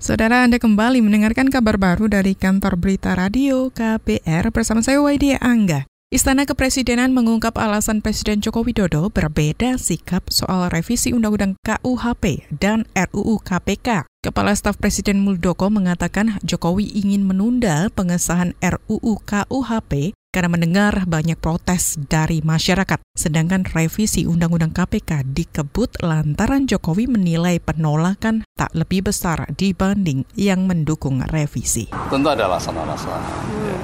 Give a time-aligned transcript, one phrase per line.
[0.00, 5.84] Saudara Anda kembali mendengarkan kabar baru dari kantor berita radio KPR bersama saya Waidia Angga.
[6.08, 13.44] Istana Kepresidenan mengungkap alasan Presiden Joko Widodo berbeda sikap soal revisi Undang-Undang KUHP dan RUU
[13.44, 14.08] KPK.
[14.24, 21.98] Kepala Staf Presiden Muldoko mengatakan Jokowi ingin menunda pengesahan RUU KUHP karena mendengar banyak protes
[21.98, 23.02] dari masyarakat.
[23.18, 31.20] Sedangkan revisi Undang-Undang KPK dikebut lantaran Jokowi menilai penolakan tak lebih besar dibanding yang mendukung
[31.26, 31.90] revisi.
[31.90, 33.20] Tentu ada alasan-alasan.
[33.66, 33.78] Ya.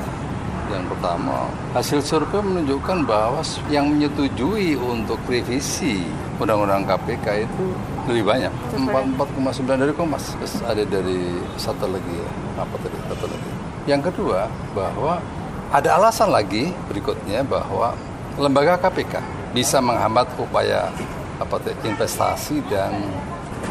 [0.66, 1.46] Yang pertama,
[1.78, 3.38] hasil survei menunjukkan bahwa
[3.70, 6.02] yang menyetujui untuk revisi
[6.42, 7.65] Undang-Undang KPK itu
[8.10, 8.51] lebih banyak.
[8.74, 13.51] 44,9 dari Kompas, terus ada dari satu lagi ya, apa tadi satu lagi.
[13.87, 15.23] Yang kedua, bahwa
[15.73, 17.97] ada alasan lagi berikutnya bahwa
[18.38, 19.19] lembaga KPK
[19.57, 20.93] bisa menghambat upaya
[21.37, 22.93] apa investasi dan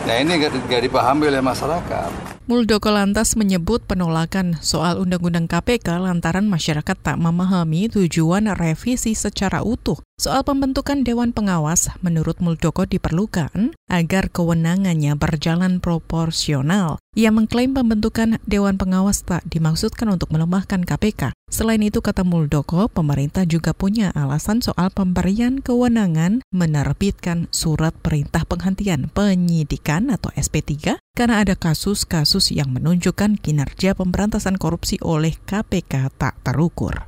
[0.05, 2.35] Nah ini gak, dipahami oleh masyarakat.
[2.45, 9.97] Muldoko lantas menyebut penolakan soal Undang-Undang KPK lantaran masyarakat tak memahami tujuan revisi secara utuh.
[10.15, 17.03] Soal pembentukan Dewan Pengawas, menurut Muldoko diperlukan agar kewenangannya berjalan proporsional.
[17.19, 21.35] Ia mengklaim pembentukan Dewan Pengawas tak dimaksudkan untuk melemahkan KPK.
[21.51, 29.11] Selain itu, kata Muldoko, pemerintah juga punya alasan soal pemberian kewenangan menerbitkan surat perintah penghentian
[29.11, 37.03] penyidikan atau SP3 karena ada kasus-kasus yang menunjukkan kinerja pemberantasan korupsi oleh KPK tak terukur.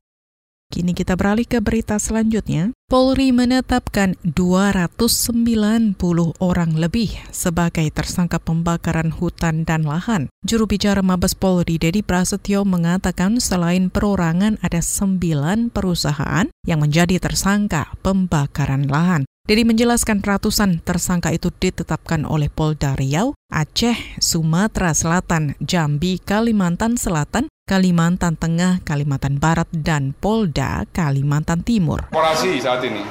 [0.67, 2.75] Kini kita beralih ke berita selanjutnya.
[2.91, 5.95] Polri menetapkan 290
[6.43, 10.27] orang lebih sebagai tersangka pembakaran hutan dan lahan.
[10.43, 17.95] Juru bicara Mabes Polri Dedi Prasetyo mengatakan selain perorangan ada 9 perusahaan yang menjadi tersangka
[18.03, 19.23] pembakaran lahan.
[19.47, 27.47] Dedi menjelaskan ratusan tersangka itu ditetapkan oleh Polda Riau, Aceh, Sumatera Selatan, Jambi, Kalimantan Selatan,
[27.67, 32.07] Kalimantan Tengah, Kalimantan Barat, dan Polda Kalimantan Timur.
[32.15, 33.03] Operasi saat ini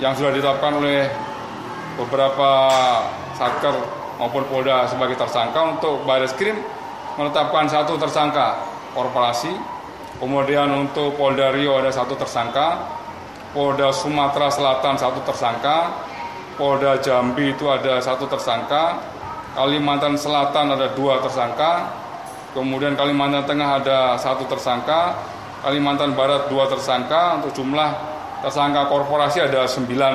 [0.00, 1.12] yang sudah ditetapkan oleh
[2.00, 2.72] beberapa
[3.36, 3.76] satker
[4.16, 6.56] maupun Polda sebagai tersangka untuk Baris Krim
[7.20, 8.64] menetapkan satu tersangka
[8.96, 9.52] korporasi,
[10.16, 12.80] kemudian untuk Polda Riau ada satu tersangka,
[13.52, 15.92] Polda Sumatera Selatan satu tersangka,
[16.56, 19.04] Polda Jambi itu ada satu tersangka,
[19.52, 22.07] Kalimantan Selatan ada dua tersangka,
[22.52, 25.16] kemudian Kalimantan Tengah ada satu tersangka,
[25.64, 27.90] Kalimantan Barat dua tersangka, untuk jumlah
[28.44, 30.14] tersangka korporasi ada sembilan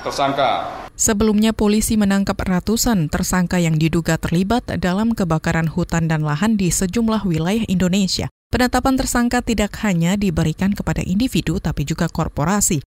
[0.00, 0.80] tersangka.
[1.00, 7.24] Sebelumnya polisi menangkap ratusan tersangka yang diduga terlibat dalam kebakaran hutan dan lahan di sejumlah
[7.24, 8.28] wilayah Indonesia.
[8.52, 12.84] Penetapan tersangka tidak hanya diberikan kepada individu tapi juga korporasi.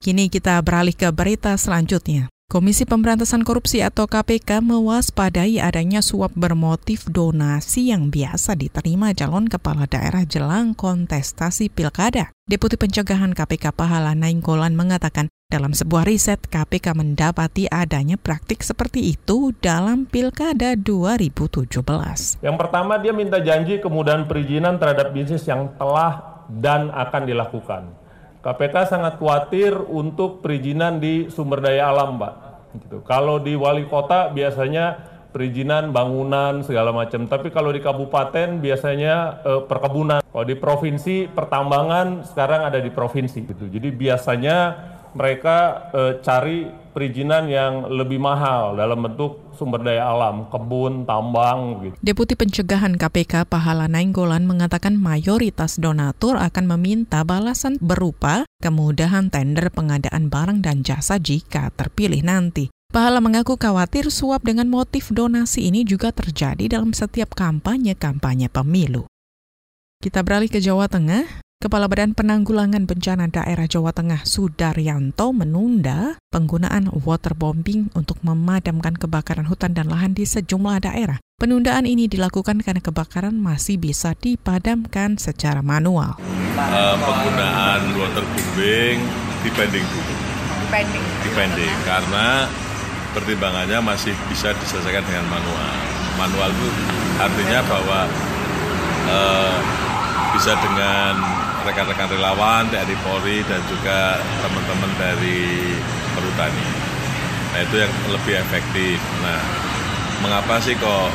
[0.00, 2.33] Kini kita beralih ke berita selanjutnya.
[2.44, 9.88] Komisi Pemberantasan Korupsi atau KPK mewaspadai adanya suap bermotif donasi yang biasa diterima calon kepala
[9.88, 12.36] daerah jelang kontestasi pilkada.
[12.44, 19.56] Deputi Pencegahan KPK Pahala Nainggolan mengatakan dalam sebuah riset, KPK mendapati adanya praktik seperti itu
[19.64, 21.80] dalam Pilkada 2017.
[22.44, 28.03] Yang pertama, dia minta janji kemudahan perizinan terhadap bisnis yang telah dan akan dilakukan.
[28.44, 32.34] KPK sangat khawatir untuk perizinan di sumber daya alam, Pak.
[32.76, 33.00] Gitu.
[33.08, 35.00] Kalau di wali kota biasanya
[35.32, 37.24] perizinan bangunan segala macam.
[37.24, 40.20] Tapi kalau di kabupaten biasanya eh, perkebunan.
[40.20, 43.64] Kalau di provinsi pertambangan sekarang ada di provinsi gitu.
[43.64, 44.56] Jadi biasanya
[45.14, 51.94] mereka e, cari perizinan yang lebih mahal dalam bentuk sumber daya alam, kebun, tambang gitu.
[51.98, 60.30] Deputi Pencegahan KPK Pahala Nainggolan mengatakan mayoritas donatur akan meminta balasan berupa kemudahan tender pengadaan
[60.30, 62.70] barang dan jasa jika terpilih nanti.
[62.94, 69.10] Pahala mengaku khawatir suap dengan motif donasi ini juga terjadi dalam setiap kampanye-kampanye pemilu.
[69.98, 71.42] Kita beralih ke Jawa Tengah.
[71.64, 79.72] Kepala Badan Penanggulangan Bencana Daerah Jawa Tengah Sudaryanto menunda penggunaan waterbombing untuk memadamkan kebakaran hutan
[79.72, 81.16] dan lahan di sejumlah daerah.
[81.40, 86.20] Penundaan ini dilakukan karena kebakaran masih bisa dipadamkan secara manual.
[86.60, 89.00] Uh, penggunaan waterbombing
[89.40, 90.12] dibanding dulu.
[90.68, 91.04] Dibanding.
[91.24, 92.44] Dibanding karena
[93.16, 95.72] pertimbangannya masih bisa diselesaikan dengan manual.
[96.20, 96.68] Manual itu
[97.16, 98.00] artinya bahwa
[99.08, 99.56] uh,
[100.36, 105.74] bisa dengan rekan-rekan relawan dari Polri dan juga teman-teman dari
[106.12, 106.68] perhutani.
[107.56, 109.00] Nah itu yang lebih efektif.
[109.24, 109.40] Nah
[110.20, 111.08] mengapa sih kok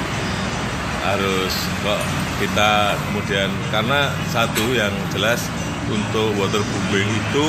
[1.06, 1.54] harus
[1.86, 2.02] kok
[2.44, 5.48] kita kemudian karena satu yang jelas
[5.90, 7.48] untuk waterbombing itu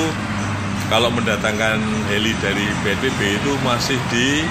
[0.90, 1.78] kalau mendatangkan
[2.10, 4.42] heli dari BNPB itu masih di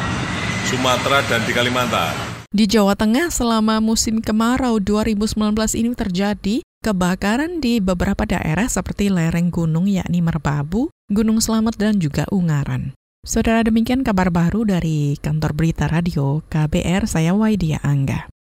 [0.72, 2.16] Sumatera dan di Kalimantan.
[2.50, 5.36] Di Jawa Tengah selama musim kemarau 2019
[5.78, 12.24] ini terjadi kebakaran di beberapa daerah seperti lereng gunung yakni Merbabu, Gunung Slamet dan juga
[12.32, 12.96] Ungaran.
[13.28, 18.32] Saudara demikian kabar baru dari kantor berita radio KBR saya Waidia Angga.